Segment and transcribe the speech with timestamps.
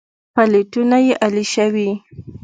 [0.35, 1.89] پلېټونه يې الېشوي.